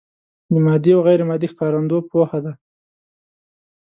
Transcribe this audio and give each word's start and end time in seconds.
د 0.51 0.53
مادي 0.65 0.91
او 0.95 1.01
غیر 1.07 1.21
مادي 1.29 1.47
ښکارندو 1.53 1.97
پوهه 2.09 2.39
ده. 2.45 2.53